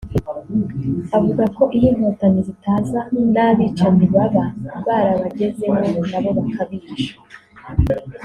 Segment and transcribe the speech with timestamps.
[1.17, 2.99] avuga ko iyo Inkotanyi zitaza
[3.33, 4.45] n’abicanyi baba
[4.85, 6.95] barabagezeho nabo bakabica